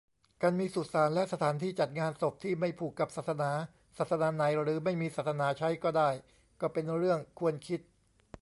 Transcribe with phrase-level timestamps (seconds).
[0.41, 3.51] การมีสุสานและสถานที่จัดงานศพ ที่ไม่ผูกกับศาสนา
[3.97, 6.09] ศาสนาไหนหรือไม่มีศาสนาใช้ก็ได้
[6.61, 7.79] ก็เป็นเรื่องควรคิด